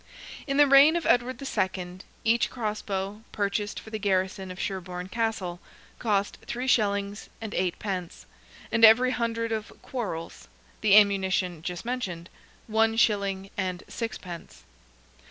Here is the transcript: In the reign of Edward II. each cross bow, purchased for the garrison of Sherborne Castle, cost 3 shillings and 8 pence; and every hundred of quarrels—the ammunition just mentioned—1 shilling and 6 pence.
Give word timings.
In 0.47 0.57
the 0.57 0.65
reign 0.65 0.95
of 0.95 1.05
Edward 1.05 1.39
II. 1.39 1.99
each 2.23 2.49
cross 2.49 2.81
bow, 2.81 3.21
purchased 3.31 3.79
for 3.79 3.91
the 3.91 3.99
garrison 3.99 4.49
of 4.49 4.59
Sherborne 4.59 5.09
Castle, 5.09 5.59
cost 5.99 6.37
3 6.47 6.65
shillings 6.65 7.29
and 7.39 7.53
8 7.53 7.77
pence; 7.77 8.25
and 8.71 8.83
every 8.83 9.11
hundred 9.11 9.51
of 9.51 9.71
quarrels—the 9.83 10.97
ammunition 10.97 11.61
just 11.61 11.85
mentioned—1 11.85 12.97
shilling 12.99 13.51
and 13.55 13.83
6 13.87 14.17
pence. 14.17 14.63